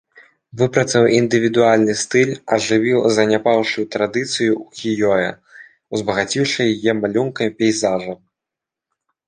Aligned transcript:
Выпрацаваў 0.59 1.09
індывідуальны 1.21 1.93
стыль, 2.03 2.31
ажывіў 2.57 2.99
заняпаўшую 3.19 3.85
традыцыю 3.97 4.49
ўкіё-э, 4.63 5.31
узбагаціўшы 5.99 6.61
яе 6.75 6.91
малюнкамі 7.05 7.51
пейзажаў. 7.63 8.15